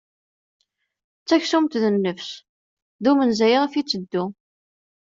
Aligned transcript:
D 1.21 1.23
taksumt 1.27 1.79
d 1.81 1.83
nnefs, 1.93 2.29
d 3.03 3.05
umenzay 3.11 3.53
iɣef 3.55 3.73
iteddu. 3.81 4.25